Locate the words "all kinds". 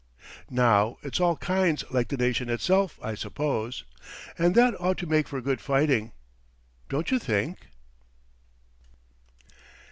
1.19-1.83